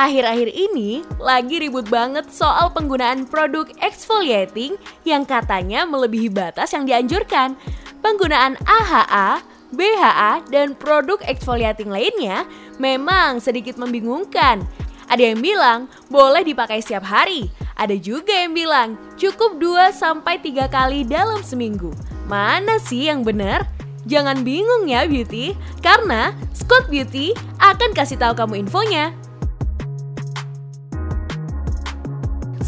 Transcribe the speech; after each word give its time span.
Akhir-akhir 0.00 0.48
ini 0.56 1.04
lagi 1.20 1.60
ribut 1.60 1.84
banget 1.92 2.32
soal 2.32 2.72
penggunaan 2.72 3.28
produk 3.28 3.68
exfoliating 3.84 4.80
yang 5.04 5.28
katanya 5.28 5.84
melebihi 5.84 6.32
batas 6.32 6.72
yang 6.72 6.88
dianjurkan. 6.88 7.52
Penggunaan 8.00 8.56
AHA, 8.64 9.44
BHA, 9.76 10.48
dan 10.48 10.72
produk 10.72 11.20
exfoliating 11.28 11.92
lainnya 11.92 12.48
memang 12.80 13.44
sedikit 13.44 13.76
membingungkan. 13.76 14.64
Ada 15.12 15.36
yang 15.36 15.44
bilang 15.44 15.84
boleh 16.08 16.48
dipakai 16.48 16.80
setiap 16.80 17.04
hari, 17.04 17.52
ada 17.76 17.92
juga 17.92 18.32
yang 18.32 18.56
bilang 18.56 18.96
cukup 19.20 19.60
2-3 19.60 20.64
kali 20.72 21.04
dalam 21.04 21.44
seminggu. 21.44 21.92
Mana 22.24 22.80
sih 22.80 23.12
yang 23.12 23.20
benar? 23.20 23.68
Jangan 24.08 24.48
bingung 24.48 24.88
ya 24.88 25.04
Beauty, 25.04 25.52
karena 25.84 26.32
Scott 26.56 26.88
Beauty 26.88 27.36
akan 27.60 27.92
kasih 27.92 28.16
tahu 28.16 28.32
kamu 28.32 28.64
infonya. 28.64 29.19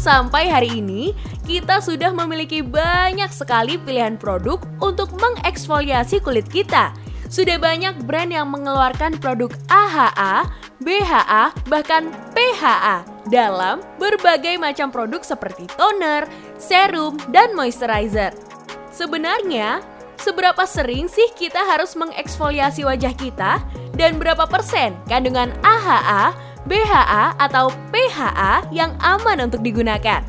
Sampai 0.03 0.51
hari 0.51 0.83
ini, 0.83 1.15
kita 1.47 1.79
sudah 1.79 2.11
memiliki 2.11 2.59
banyak 2.59 3.31
sekali 3.31 3.79
pilihan 3.79 4.19
produk 4.19 4.59
untuk 4.83 5.15
mengeksfoliasi 5.15 6.19
kulit 6.19 6.43
kita. 6.51 6.91
Sudah 7.31 7.55
banyak 7.55 8.03
brand 8.03 8.27
yang 8.27 8.51
mengeluarkan 8.51 9.15
produk 9.23 9.55
AHA, 9.71 10.51
BHA, 10.83 11.55
bahkan 11.71 12.11
PHA 12.35 13.07
dalam 13.31 13.79
berbagai 13.95 14.59
macam 14.59 14.91
produk 14.91 15.23
seperti 15.23 15.71
toner, 15.79 16.27
serum, 16.59 17.15
dan 17.31 17.55
moisturizer. 17.55 18.35
Sebenarnya, 18.91 19.79
seberapa 20.19 20.67
sering 20.67 21.07
sih 21.07 21.31
kita 21.31 21.63
harus 21.63 21.95
mengeksfoliasi 21.95 22.83
wajah 22.83 23.15
kita 23.15 23.63
dan 23.95 24.19
berapa 24.19 24.51
persen 24.51 24.99
kandungan 25.07 25.55
AHA, 25.63 26.35
BHA 26.63 27.35
atau 27.39 27.71
PHA 27.91 28.71
yang 28.71 28.95
aman 29.03 29.47
untuk 29.47 29.59
digunakan. 29.59 30.23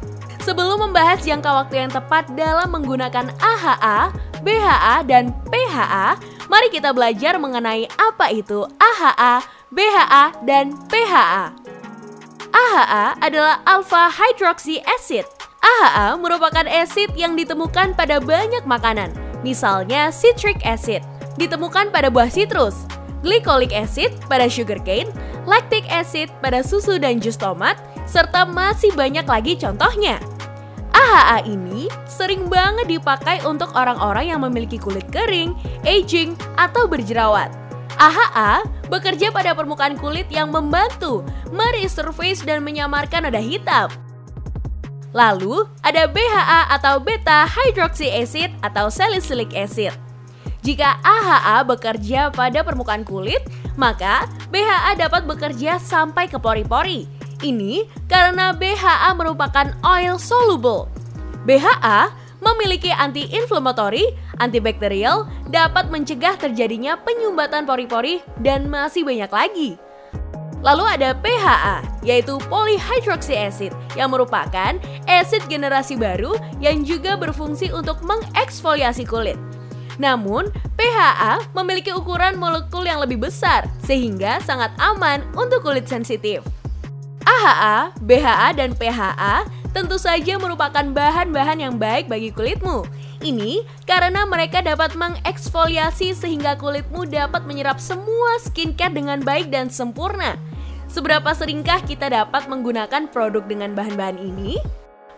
Sebelum 0.44 0.90
membahas 0.90 1.24
jangka 1.24 1.50
waktu 1.64 1.86
yang 1.86 1.90
tepat 1.90 2.28
dalam 2.36 2.68
menggunakan 2.68 3.32
AHA, 3.40 4.12
BHA, 4.44 5.08
dan 5.08 5.32
PHA, 5.48 6.20
mari 6.52 6.68
kita 6.68 6.92
belajar 6.92 7.40
mengenai 7.40 7.88
apa 7.96 8.28
itu 8.28 8.68
AHA, 8.76 9.40
BHA, 9.72 10.24
dan 10.44 10.76
PHA. 10.92 11.56
AHA 12.52 13.04
adalah 13.24 13.64
alpha 13.64 14.12
hydroxy 14.12 14.84
acid. 14.84 15.24
AHA 15.64 16.20
merupakan 16.20 16.68
asid 16.68 17.08
yang 17.16 17.32
ditemukan 17.40 17.96
pada 17.96 18.20
banyak 18.20 18.68
makanan, 18.68 19.16
misalnya 19.40 20.12
citric 20.12 20.60
acid, 20.60 21.00
ditemukan 21.40 21.88
pada 21.88 22.12
buah 22.12 22.28
citrus, 22.28 22.84
glycolic 23.24 23.72
acid 23.72 24.12
pada 24.28 24.44
sugarcane, 24.46 25.08
lactic 25.48 25.88
acid 25.88 26.28
pada 26.44 26.60
susu 26.60 27.00
dan 27.00 27.18
jus 27.18 27.40
tomat, 27.40 27.80
serta 28.04 28.44
masih 28.44 28.92
banyak 28.92 29.24
lagi 29.24 29.56
contohnya. 29.56 30.20
AHA 30.94 31.50
ini 31.50 31.90
sering 32.06 32.46
banget 32.46 32.86
dipakai 32.86 33.42
untuk 33.42 33.74
orang-orang 33.74 34.30
yang 34.30 34.40
memiliki 34.44 34.78
kulit 34.78 35.08
kering, 35.10 35.56
aging, 35.82 36.38
atau 36.54 36.86
berjerawat. 36.86 37.50
AHA 37.98 38.62
bekerja 38.92 39.34
pada 39.34 39.54
permukaan 39.58 39.98
kulit 39.98 40.30
yang 40.30 40.54
membantu 40.54 41.26
meresurface 41.50 42.46
dan 42.46 42.62
menyamarkan 42.62 43.26
noda 43.26 43.42
hitam. 43.42 43.90
Lalu, 45.14 45.62
ada 45.86 46.10
BHA 46.10 46.74
atau 46.74 46.98
beta 46.98 47.46
hydroxy 47.46 48.10
acid 48.10 48.50
atau 48.66 48.90
salicylic 48.90 49.54
acid. 49.54 49.94
Jika 50.64 50.96
AHA 51.04 51.68
bekerja 51.68 52.32
pada 52.32 52.64
permukaan 52.64 53.04
kulit, 53.04 53.44
maka 53.76 54.24
BHA 54.48 54.96
dapat 54.96 55.28
bekerja 55.28 55.76
sampai 55.76 56.24
ke 56.24 56.40
pori-pori. 56.40 57.04
Ini 57.44 57.84
karena 58.08 58.56
BHA 58.56 59.12
merupakan 59.12 59.68
oil 59.84 60.16
soluble. 60.16 60.88
BHA 61.44 62.08
memiliki 62.40 62.88
anti-inflammatory, 62.88 64.08
antibakterial, 64.40 65.28
dapat 65.52 65.92
mencegah 65.92 66.40
terjadinya 66.40 66.96
penyumbatan 66.96 67.68
pori-pori, 67.68 68.24
dan 68.40 68.64
masih 68.64 69.04
banyak 69.04 69.28
lagi. 69.28 69.70
Lalu 70.64 70.84
ada 70.96 71.12
PHA, 71.12 71.84
yaitu 72.08 72.40
polyhydroxy 72.48 73.36
acid, 73.36 73.76
yang 74.00 74.08
merupakan 74.08 74.80
asid 75.04 75.44
generasi 75.44 76.00
baru 76.00 76.32
yang 76.56 76.88
juga 76.88 77.20
berfungsi 77.20 77.68
untuk 77.68 78.00
mengeksfoliasi 78.00 79.04
kulit. 79.04 79.36
Namun, 79.96 80.50
PHA 80.74 81.54
memiliki 81.54 81.94
ukuran 81.94 82.34
molekul 82.34 82.82
yang 82.82 82.98
lebih 82.98 83.22
besar 83.22 83.70
sehingga 83.82 84.42
sangat 84.42 84.74
aman 84.78 85.22
untuk 85.38 85.62
kulit 85.62 85.86
sensitif. 85.86 86.42
AHA, 87.24 87.96
BHA, 88.04 88.48
dan 88.58 88.76
PHA 88.76 89.48
tentu 89.72 89.96
saja 89.98 90.38
merupakan 90.38 90.84
bahan-bahan 90.84 91.58
yang 91.58 91.74
baik 91.80 92.06
bagi 92.06 92.30
kulitmu. 92.30 92.84
Ini 93.24 93.64
karena 93.88 94.28
mereka 94.28 94.60
dapat 94.60 94.92
mengeksfoliasi 94.94 96.12
sehingga 96.12 96.60
kulitmu 96.60 97.08
dapat 97.08 97.48
menyerap 97.48 97.80
semua 97.80 98.36
skincare 98.44 98.92
dengan 98.92 99.24
baik 99.24 99.48
dan 99.48 99.72
sempurna. 99.72 100.36
Seberapa 100.92 101.32
seringkah 101.32 101.82
kita 101.88 102.12
dapat 102.12 102.46
menggunakan 102.46 103.08
produk 103.08 103.42
dengan 103.48 103.72
bahan-bahan 103.72 104.20
ini? 104.20 104.60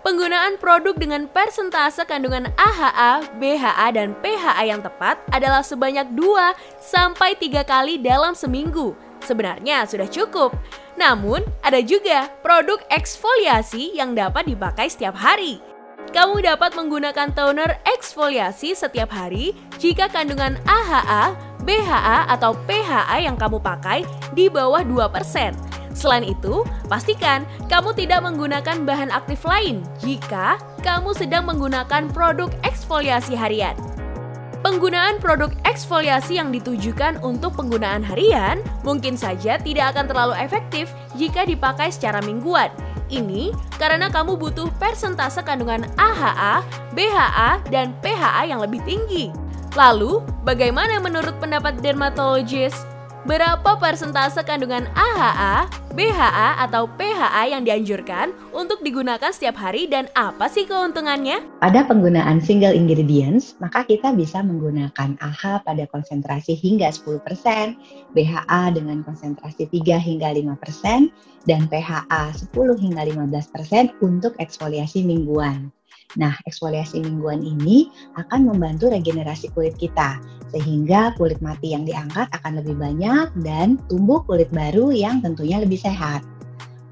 Penggunaan 0.07 0.55
produk 0.63 0.95
dengan 0.95 1.27
persentase 1.27 2.07
kandungan 2.07 2.47
AHA, 2.55 3.27
BHA, 3.43 3.91
dan 3.91 4.15
PHA 4.23 4.63
yang 4.63 4.79
tepat 4.79 5.19
adalah 5.35 5.67
sebanyak 5.67 6.07
2 6.15 6.55
sampai 6.79 7.35
3 7.35 7.67
kali 7.67 7.99
dalam 7.99 8.31
seminggu. 8.31 8.95
Sebenarnya 9.19 9.83
sudah 9.83 10.07
cukup. 10.07 10.55
Namun, 10.95 11.43
ada 11.59 11.83
juga 11.83 12.31
produk 12.39 12.79
eksfoliasi 12.87 13.99
yang 13.99 14.15
dapat 14.15 14.47
dipakai 14.47 14.87
setiap 14.87 15.19
hari. 15.19 15.59
Kamu 16.15 16.39
dapat 16.39 16.79
menggunakan 16.79 17.35
toner 17.35 17.83
eksfoliasi 17.83 18.79
setiap 18.79 19.11
hari 19.11 19.59
jika 19.83 20.07
kandungan 20.07 20.55
AHA, 20.71 21.35
BHA, 21.67 22.31
atau 22.31 22.55
PHA 22.55 23.27
yang 23.27 23.35
kamu 23.35 23.59
pakai 23.59 24.07
di 24.39 24.47
bawah 24.47 24.87
2%. 24.87 25.66
Selain 25.97 26.29
itu, 26.29 26.61
pastikan 26.93 27.49
kamu 27.73 27.97
tidak 27.97 28.21
menggunakan 28.21 28.85
bahan 28.85 29.09
aktif 29.09 29.49
lain 29.49 29.81
jika 30.05 30.61
kamu 30.85 31.17
sedang 31.17 31.49
menggunakan 31.49 32.13
produk 32.13 32.53
eksfoliasi 32.69 33.33
harian. 33.33 33.73
Penggunaan 34.61 35.17
produk 35.23 35.49
eksfoliasi 35.65 36.37
yang 36.37 36.53
ditujukan 36.53 37.17
untuk 37.25 37.57
penggunaan 37.57 38.05
harian 38.05 38.61
mungkin 38.85 39.17
saja 39.17 39.57
tidak 39.57 39.97
akan 39.97 40.05
terlalu 40.05 40.35
efektif 40.37 40.93
jika 41.17 41.49
dipakai 41.49 41.89
secara 41.89 42.21
mingguan. 42.21 42.69
Ini 43.09 43.55
karena 43.79 44.11
kamu 44.11 44.37
butuh 44.37 44.69
persentase 44.77 45.41
kandungan 45.47 45.87
AHA, 45.97 46.67
BHA, 46.93 47.51
dan 47.71 47.95
PHA 48.03 48.43
yang 48.51 48.61
lebih 48.61 48.83
tinggi. 48.83 49.31
Lalu, 49.79 50.25
bagaimana 50.43 50.99
menurut 50.99 51.39
pendapat 51.39 51.79
dermatologis? 51.79 52.75
Berapa 53.27 53.75
persentase 53.83 54.39
kandungan 54.47 54.87
AHA, 54.95 55.67
BHA, 55.99 56.63
atau 56.63 56.87
PHA 56.87 57.59
yang 57.59 57.67
dianjurkan 57.67 58.31
untuk 58.55 58.79
digunakan 58.87 59.35
setiap 59.35 59.59
hari 59.59 59.91
dan 59.91 60.07
apa 60.15 60.47
sih 60.47 60.63
keuntungannya? 60.63 61.43
Pada 61.59 61.83
penggunaan 61.91 62.39
single 62.39 62.71
ingredients, 62.71 63.59
maka 63.59 63.83
kita 63.83 64.15
bisa 64.15 64.47
menggunakan 64.47 65.19
AHA 65.19 65.67
pada 65.67 65.91
konsentrasi 65.91 66.55
hingga 66.55 66.95
10%, 66.95 67.19
BHA 68.15 68.63
dengan 68.79 69.03
konsentrasi 69.03 69.75
3 69.75 69.99
hingga 69.99 70.31
5%, 70.31 71.11
dan 71.51 71.67
PHA 71.67 72.31
10 72.31 72.55
hingga 72.79 73.03
15% 73.11 74.07
untuk 74.07 74.39
eksfoliasi 74.39 75.03
mingguan. 75.03 75.75
Nah, 76.15 76.33
eksfoliasi 76.47 77.03
mingguan 77.03 77.43
ini 77.43 77.91
akan 78.15 78.47
membantu 78.47 78.89
regenerasi 78.89 79.51
kulit 79.53 79.75
kita, 79.75 80.23
sehingga 80.55 81.13
kulit 81.19 81.43
mati 81.43 81.75
yang 81.75 81.83
diangkat 81.83 82.31
akan 82.31 82.63
lebih 82.63 82.79
banyak 82.79 83.35
dan 83.43 83.83
tumbuh 83.91 84.23
kulit 84.25 84.49
baru 84.55 84.95
yang 84.95 85.19
tentunya 85.21 85.59
lebih 85.59 85.77
sehat. 85.77 86.23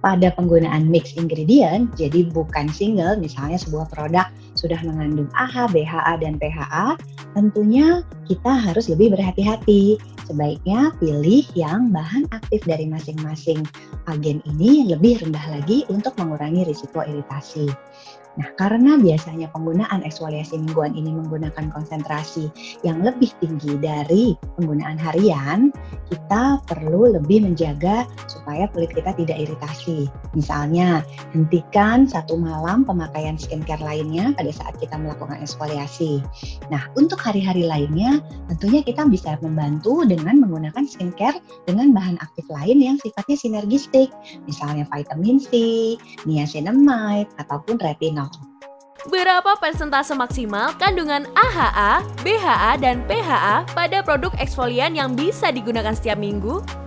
Pada 0.05 0.37
penggunaan 0.37 0.93
mix 0.93 1.17
ingredient, 1.17 1.89
jadi 1.97 2.29
bukan 2.29 2.69
single, 2.69 3.17
misalnya 3.17 3.57
sebuah 3.57 3.89
produk 3.89 4.29
sudah 4.53 4.77
mengandung 4.85 5.33
AHA, 5.33 5.73
BHA, 5.73 6.13
dan 6.21 6.37
PHA, 6.37 7.01
tentunya 7.33 8.05
kita 8.29 8.53
harus 8.53 8.93
lebih 8.93 9.17
berhati-hati. 9.17 9.97
Sebaiknya 10.29 10.93
pilih 11.01 11.49
yang 11.57 11.89
bahan 11.89 12.29
aktif 12.37 12.61
dari 12.69 12.85
masing-masing 12.85 13.65
agen 14.05 14.45
ini 14.45 14.93
lebih 14.93 15.25
rendah 15.25 15.57
lagi 15.57 15.89
untuk 15.89 16.13
mengurangi 16.21 16.69
risiko 16.69 17.01
iritasi. 17.01 17.73
Nah, 18.35 18.51
karena 18.59 18.99
biasanya 18.99 19.47
penggunaan 19.55 20.03
eksfoliasi 20.03 20.59
mingguan 20.59 20.99
ini 20.99 21.15
menggunakan 21.15 21.71
konsentrasi 21.71 22.51
yang 22.83 22.99
lebih 23.07 23.31
tinggi 23.39 23.79
dari 23.79 24.35
penggunaan 24.59 24.99
harian, 24.99 25.71
kita 26.11 26.59
perlu 26.67 27.15
lebih 27.15 27.47
menjaga 27.47 28.03
supaya 28.45 28.69
kulit 28.77 28.93
kita 28.93 29.17
tidak 29.17 29.49
iritasi. 29.49 30.05
Misalnya, 30.37 31.01
hentikan 31.33 32.05
satu 32.05 32.37
malam 32.37 32.85
pemakaian 32.85 33.41
skincare 33.41 33.81
lainnya 33.81 34.37
pada 34.37 34.53
saat 34.53 34.77
kita 34.77 35.01
melakukan 35.01 35.41
eksfoliasi. 35.41 36.21
Nah, 36.69 36.85
untuk 37.01 37.17
hari-hari 37.17 37.65
lainnya, 37.65 38.21
tentunya 38.53 38.85
kita 38.85 39.09
bisa 39.09 39.41
membantu 39.41 40.05
dengan 40.05 40.45
menggunakan 40.45 40.85
skincare 40.85 41.41
dengan 41.65 41.97
bahan 41.97 42.21
aktif 42.21 42.45
lain 42.53 42.85
yang 42.85 43.01
sifatnya 43.01 43.41
sinergistik, 43.41 44.13
misalnya 44.45 44.85
vitamin 44.93 45.41
C, 45.41 45.49
niacinamide, 46.29 47.33
ataupun 47.41 47.81
retinol. 47.81 48.29
Berapa 49.09 49.57
persentase 49.61 50.17
maksimal 50.17 50.73
kandungan 50.81 51.29
AHA, 51.37 52.05
BHA, 52.25 52.73
dan 52.81 53.05
PHA 53.05 53.69
pada 53.77 54.01
produk 54.01 54.33
eksfolian 54.41 54.97
yang 54.97 55.13
bisa 55.13 55.53
digunakan 55.53 55.93
setiap 55.93 56.17
minggu? 56.17 56.84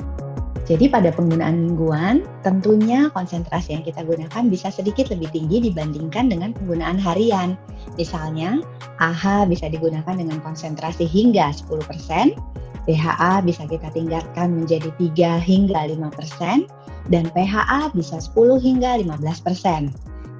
Jadi 0.67 0.91
pada 0.91 1.15
penggunaan 1.15 1.63
mingguan, 1.63 2.27
tentunya 2.43 3.07
konsentrasi 3.15 3.71
yang 3.71 3.87
kita 3.87 4.03
gunakan 4.03 4.51
bisa 4.51 4.67
sedikit 4.67 5.07
lebih 5.07 5.31
tinggi 5.31 5.71
dibandingkan 5.71 6.27
dengan 6.27 6.51
penggunaan 6.51 6.99
harian. 6.99 7.55
Misalnya, 7.95 8.59
AHA 8.99 9.47
bisa 9.47 9.71
digunakan 9.71 10.11
dengan 10.11 10.43
konsentrasi 10.43 11.07
hingga 11.07 11.55
10%, 11.55 12.35
BHA 12.83 13.47
bisa 13.47 13.63
kita 13.63 13.87
tingkatkan 13.95 14.59
menjadi 14.59 14.91
3 14.99 15.39
hingga 15.39 15.87
5%, 15.87 16.67
dan 17.07 17.31
PHA 17.31 17.95
bisa 17.95 18.19
10 18.19 18.59
hingga 18.59 18.99
15%. 18.99 19.87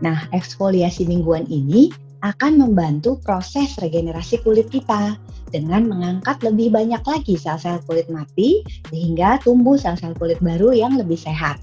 Nah, 0.04 0.28
eksfoliasi 0.36 1.08
mingguan 1.08 1.48
ini 1.48 1.88
akan 2.20 2.60
membantu 2.60 3.16
proses 3.24 3.80
regenerasi 3.80 4.44
kulit 4.44 4.68
kita 4.68 5.16
dengan 5.50 5.88
mengangkat 5.88 6.40
lebih 6.44 6.74
banyak 6.74 7.02
lagi 7.04 7.36
sel-sel 7.40 7.80
kulit 7.88 8.08
mati 8.12 8.62
sehingga 8.92 9.40
tumbuh 9.44 9.80
sel-sel 9.80 10.16
kulit 10.18 10.40
baru 10.44 10.76
yang 10.76 11.00
lebih 11.00 11.18
sehat. 11.18 11.60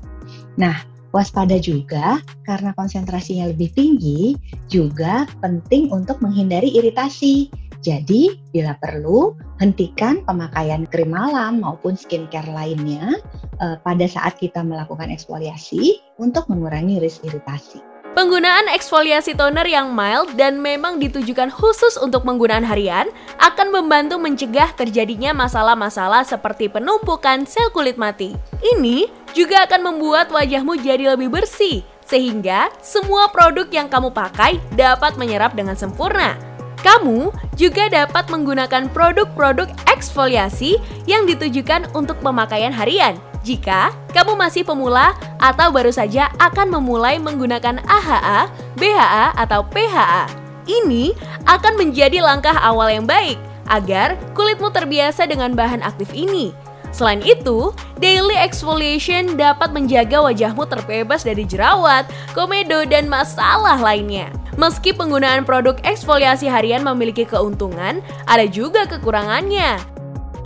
Nah, 0.57 0.75
waspada 1.15 1.55
juga 1.63 2.19
karena 2.43 2.75
konsentrasinya 2.75 3.47
lebih 3.51 3.71
tinggi 3.71 4.35
juga 4.67 5.31
penting 5.39 5.95
untuk 5.95 6.19
menghindari 6.19 6.75
iritasi. 6.75 7.49
Jadi, 7.85 8.33
bila 8.49 8.73
perlu, 8.81 9.37
hentikan 9.61 10.25
pemakaian 10.25 10.89
krim 10.89 11.13
malam 11.13 11.61
maupun 11.61 11.95
skincare 11.95 12.49
lainnya 12.49 13.21
eh, 13.61 13.77
pada 13.85 14.09
saat 14.09 14.41
kita 14.41 14.65
melakukan 14.65 15.13
eksfoliasi 15.13 16.01
untuk 16.17 16.49
mengurangi 16.49 16.97
risiko 16.97 17.29
iritasi. 17.29 17.94
Penggunaan 18.15 18.71
eksfoliasi 18.71 19.35
toner 19.35 19.67
yang 19.67 19.91
mild 19.91 20.39
dan 20.39 20.63
memang 20.63 21.03
ditujukan 21.03 21.51
khusus 21.51 21.99
untuk 21.99 22.23
penggunaan 22.23 22.63
harian 22.63 23.11
akan 23.43 23.75
membantu 23.75 24.23
mencegah 24.23 24.71
terjadinya 24.71 25.35
masalah-masalah 25.35 26.23
seperti 26.23 26.71
penumpukan 26.71 27.43
sel 27.43 27.75
kulit 27.75 27.99
mati. 27.99 28.31
Ini 28.63 29.11
juga 29.35 29.67
akan 29.67 29.91
membuat 29.91 30.31
wajahmu 30.31 30.79
jadi 30.79 31.19
lebih 31.19 31.27
bersih, 31.27 31.83
sehingga 32.07 32.71
semua 32.79 33.35
produk 33.35 33.67
yang 33.75 33.91
kamu 33.91 34.15
pakai 34.15 34.63
dapat 34.79 35.19
menyerap 35.19 35.59
dengan 35.59 35.75
sempurna. 35.75 36.39
Kamu 36.87 37.35
juga 37.59 37.91
dapat 37.91 38.31
menggunakan 38.31 38.95
produk-produk 38.95 39.67
eksfoliasi 39.91 40.79
yang 41.11 41.27
ditujukan 41.27 41.91
untuk 41.99 42.23
pemakaian 42.23 42.71
harian 42.71 43.19
jika 43.45 43.93
kamu 44.17 44.35
masih 44.41 44.65
pemula 44.65 45.13
atau 45.37 45.69
baru 45.69 45.93
saja 45.93 46.33
akan 46.41 46.81
memulai 46.81 47.21
menggunakan 47.21 47.85
AHA, 47.85 48.49
BHA, 48.81 49.27
atau 49.37 49.61
PHA. 49.69 50.25
Ini 50.65 51.13
akan 51.45 51.77
menjadi 51.77 52.25
langkah 52.25 52.57
awal 52.57 52.89
yang 52.89 53.05
baik 53.05 53.37
agar 53.69 54.17
kulitmu 54.33 54.73
terbiasa 54.73 55.29
dengan 55.29 55.53
bahan 55.53 55.85
aktif 55.85 56.09
ini. 56.17 56.57
Selain 56.95 57.19
itu, 57.27 57.75
daily 57.99 58.39
exfoliation 58.39 59.35
dapat 59.35 59.75
menjaga 59.75 60.23
wajahmu 60.23 60.63
terbebas 60.71 61.27
dari 61.27 61.43
jerawat, 61.43 62.07
komedo, 62.39 62.87
dan 62.87 63.11
masalah 63.11 63.77
lainnya. 63.83 64.31
Meski 64.55 64.95
penggunaan 64.95 65.43
produk 65.43 65.75
eksfoliasi 65.83 66.47
harian 66.47 66.87
memiliki 66.87 67.27
keuntungan, 67.27 67.99
ada 68.31 68.47
juga 68.47 68.87
kekurangannya. 68.87 69.94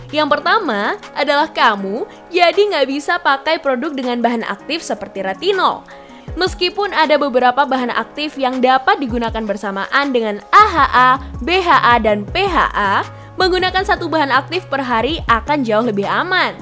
Yang 0.09 0.39
pertama 0.39 0.97
adalah 1.13 1.49
kamu 1.53 2.09
jadi 2.33 2.57
nggak 2.57 2.87
bisa 2.89 3.21
pakai 3.21 3.61
produk 3.61 3.93
dengan 3.93 4.17
bahan 4.25 4.41
aktif 4.41 4.81
seperti 4.81 5.21
retinol. 5.21 5.85
Meskipun 6.37 6.93
ada 6.93 7.17
beberapa 7.17 7.65
bahan 7.65 7.89
aktif 7.89 8.37
yang 8.37 8.61
dapat 8.61 9.01
digunakan 9.01 9.41
bersamaan 9.43 10.13
dengan 10.13 10.41
AHA, 10.53 11.41
BHA, 11.41 11.95
dan 12.05 12.23
PHA, 12.29 13.05
menggunakan 13.35 13.81
satu 13.81 14.05
bahan 14.05 14.29
aktif 14.29 14.65
per 14.69 14.81
hari 14.81 15.21
akan 15.25 15.65
jauh 15.65 15.85
lebih 15.85 16.05
aman. 16.05 16.53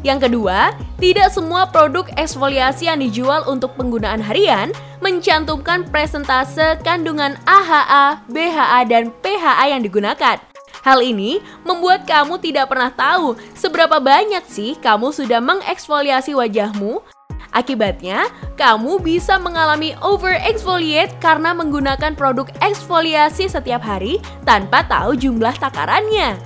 Yang 0.00 0.28
kedua, 0.28 0.72
tidak 0.96 1.28
semua 1.32 1.68
produk 1.68 2.08
eksfoliasi 2.16 2.88
yang 2.88 3.00
dijual 3.04 3.44
untuk 3.44 3.76
penggunaan 3.76 4.20
harian 4.20 4.72
mencantumkan 5.04 5.84
presentase 5.88 6.80
kandungan 6.80 7.36
AHA, 7.44 8.24
BHA, 8.28 8.80
dan 8.88 9.12
PHA 9.20 9.64
yang 9.76 9.84
digunakan. 9.84 10.49
Hal 10.80 11.04
ini 11.04 11.44
membuat 11.62 12.08
kamu 12.08 12.40
tidak 12.40 12.72
pernah 12.72 12.88
tahu 12.88 13.36
seberapa 13.52 14.00
banyak 14.00 14.44
sih 14.48 14.76
kamu 14.80 15.12
sudah 15.12 15.38
mengeksfoliasi 15.38 16.32
wajahmu. 16.32 17.04
Akibatnya, 17.50 18.30
kamu 18.54 19.02
bisa 19.02 19.34
mengalami 19.42 19.98
over 20.06 20.38
exfoliate 20.38 21.10
karena 21.18 21.50
menggunakan 21.50 22.14
produk 22.14 22.46
eksfoliasi 22.62 23.50
setiap 23.50 23.82
hari 23.82 24.22
tanpa 24.46 24.86
tahu 24.86 25.18
jumlah 25.18 25.52
takarannya. 25.58 26.38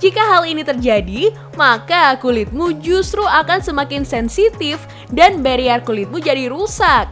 Jika 0.00 0.22
hal 0.24 0.48
ini 0.48 0.64
terjadi, 0.64 1.34
maka 1.58 2.16
kulitmu 2.16 2.80
justru 2.80 3.20
akan 3.26 3.60
semakin 3.60 4.08
sensitif 4.08 4.80
dan 5.12 5.44
barrier 5.44 5.84
kulitmu 5.84 6.16
jadi 6.22 6.48
rusak. 6.48 7.10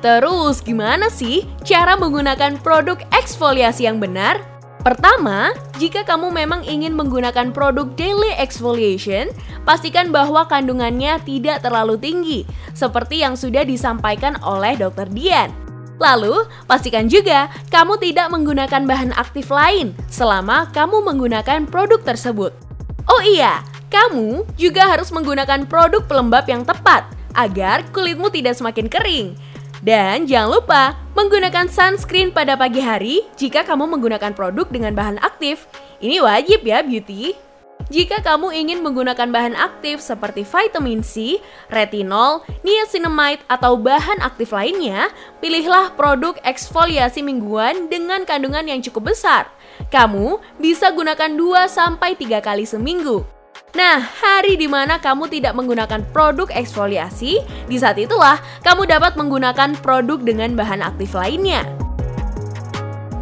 Terus, 0.00 0.64
gimana 0.64 1.12
sih 1.12 1.44
cara 1.62 1.94
menggunakan 1.94 2.56
produk 2.64 2.98
eksfoliasi 3.12 3.84
yang 3.84 4.00
benar? 4.00 4.40
Pertama, 4.80 5.52
jika 5.76 6.08
kamu 6.08 6.32
memang 6.32 6.64
ingin 6.64 6.96
menggunakan 6.96 7.52
produk 7.52 7.84
daily 8.00 8.32
exfoliation, 8.40 9.28
pastikan 9.68 10.08
bahwa 10.08 10.48
kandungannya 10.48 11.20
tidak 11.28 11.60
terlalu 11.60 12.00
tinggi, 12.00 12.48
seperti 12.72 13.20
yang 13.20 13.36
sudah 13.36 13.60
disampaikan 13.60 14.40
oleh 14.40 14.80
Dr. 14.80 15.12
Dian. 15.12 15.52
Lalu, 16.00 16.48
pastikan 16.64 17.12
juga 17.12 17.52
kamu 17.68 18.00
tidak 18.00 18.32
menggunakan 18.32 18.88
bahan 18.88 19.12
aktif 19.20 19.52
lain 19.52 19.92
selama 20.08 20.72
kamu 20.72 21.04
menggunakan 21.04 21.68
produk 21.68 22.00
tersebut. 22.00 22.56
Oh 23.04 23.20
iya, 23.20 23.60
kamu 23.92 24.48
juga 24.56 24.88
harus 24.88 25.12
menggunakan 25.12 25.68
produk 25.68 26.00
pelembab 26.08 26.48
yang 26.48 26.64
tepat 26.64 27.04
agar 27.36 27.84
kulitmu 27.92 28.32
tidak 28.32 28.56
semakin 28.56 28.88
kering. 28.88 29.36
Dan 29.80 30.28
jangan 30.28 30.60
lupa 30.60 30.82
menggunakan 31.16 31.68
sunscreen 31.68 32.28
pada 32.32 32.52
pagi 32.52 32.84
hari 32.84 33.24
jika 33.40 33.64
kamu 33.64 33.88
menggunakan 33.96 34.36
produk 34.36 34.68
dengan 34.68 34.92
bahan 34.92 35.16
aktif. 35.24 35.64
Ini 36.04 36.20
wajib 36.20 36.64
ya 36.64 36.84
beauty. 36.84 37.32
Jika 37.90 38.22
kamu 38.22 38.54
ingin 38.54 38.86
menggunakan 38.86 39.34
bahan 39.34 39.58
aktif 39.58 39.98
seperti 39.98 40.46
vitamin 40.46 41.02
C, 41.02 41.42
retinol, 41.72 42.46
niacinamide, 42.62 43.42
atau 43.50 43.74
bahan 43.74 44.22
aktif 44.22 44.54
lainnya, 44.54 45.10
pilihlah 45.42 45.96
produk 45.98 46.38
eksfoliasi 46.46 47.24
mingguan 47.24 47.90
dengan 47.90 48.22
kandungan 48.22 48.68
yang 48.68 48.78
cukup 48.78 49.10
besar. 49.10 49.50
Kamu 49.90 50.38
bisa 50.62 50.94
gunakan 50.94 51.34
2-3 51.34 52.38
kali 52.38 52.62
seminggu. 52.62 53.39
Nah, 53.70 54.02
hari 54.02 54.58
di 54.58 54.66
mana 54.66 54.98
kamu 54.98 55.30
tidak 55.30 55.54
menggunakan 55.54 56.02
produk 56.10 56.50
eksfoliasi, 56.50 57.38
di 57.70 57.76
saat 57.78 58.02
itulah 58.02 58.42
kamu 58.66 58.90
dapat 58.90 59.14
menggunakan 59.14 59.78
produk 59.78 60.18
dengan 60.18 60.58
bahan 60.58 60.82
aktif 60.82 61.14
lainnya. 61.14 61.62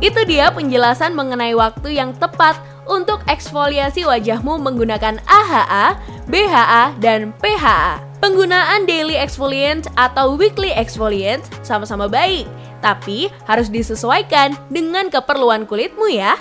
Itu 0.01 0.25
dia 0.25 0.49
penjelasan 0.49 1.13
mengenai 1.13 1.53
waktu 1.53 2.01
yang 2.01 2.17
tepat 2.17 2.57
untuk 2.89 3.21
eksfoliasi 3.29 4.09
wajahmu 4.09 4.57
menggunakan 4.57 5.21
AHA, 5.29 6.01
BHA, 6.33 6.97
dan 6.97 7.37
PHA. 7.37 8.01
Penggunaan 8.19 8.89
daily 8.89 9.21
exfoliant 9.21 9.85
atau 10.01 10.35
weekly 10.35 10.73
exfoliant 10.73 11.45
sama-sama 11.61 12.09
baik, 12.09 12.49
tapi 12.81 13.29
harus 13.45 13.69
disesuaikan 13.69 14.57
dengan 14.73 15.13
keperluan 15.13 15.69
kulitmu 15.69 16.09
ya. 16.09 16.41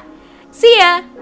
See 0.49 0.79
ya! 0.79 1.16